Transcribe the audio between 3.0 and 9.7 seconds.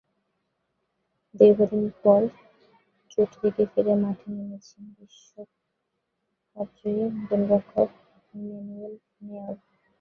চোট থেকে ফিরে মাঠে নেমেছেন বিশ্বকাপজয়ী গোলরক্ষক ম্যানুয়েল নয়্যার।